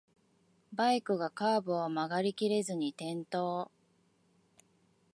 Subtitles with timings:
[0.73, 3.69] バイクがカーブを曲がりきれずに転倒